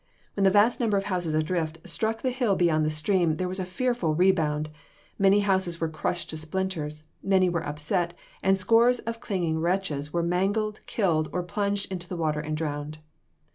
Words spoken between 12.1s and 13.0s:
water and drowned.